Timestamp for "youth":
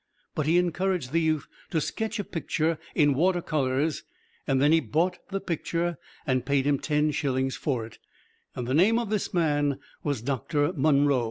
1.21-1.45